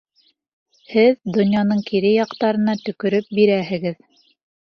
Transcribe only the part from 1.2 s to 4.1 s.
донъяның кире яҡтарына төкөрөп бирәһегеҙ.